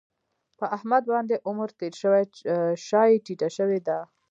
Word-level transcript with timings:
په 0.57 0.65
احمد 0.75 1.03
باندې 1.13 1.35
عمر 1.47 1.69
تېر 1.79 1.93
شوی 2.01 2.23
شا 2.87 3.01
یې 3.09 3.17
ټیټه 3.25 3.49
شوې 3.57 3.79
ده. 3.87 3.99